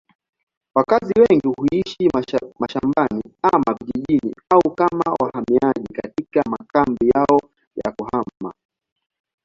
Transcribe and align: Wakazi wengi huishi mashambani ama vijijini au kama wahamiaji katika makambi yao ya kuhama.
Wakazi 0.75 1.13
wengi 1.21 1.47
huishi 1.57 2.09
mashambani 2.59 3.21
ama 3.41 3.77
vijijini 3.79 4.35
au 4.49 4.75
kama 4.75 5.13
wahamiaji 5.21 5.93
katika 5.93 6.41
makambi 6.49 7.09
yao 7.15 7.41
ya 7.85 7.91
kuhama. 7.91 8.53